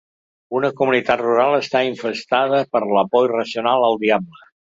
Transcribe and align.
Una 0.59 0.69
comunitat 0.77 1.21
rural 1.23 1.57
està 1.57 1.81
infestada 1.89 2.63
per 2.73 2.83
la 2.97 3.05
por 3.13 3.29
irracional 3.29 3.87
al 3.91 4.03
diable. 4.07 4.43